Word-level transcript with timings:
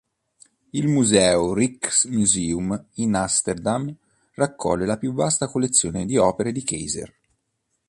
Il 0.71 0.87
museo 0.87 1.53
"Rijksmuseum" 1.53 2.85
in 2.93 3.13
Amsterdam 3.13 3.95
raccoglie 4.33 4.87
la 4.87 4.97
più 4.97 5.13
vasta 5.13 5.47
collezione 5.47 6.07
di 6.07 6.17
opere 6.17 6.51
di 6.51 6.63
Keyser. 6.63 7.15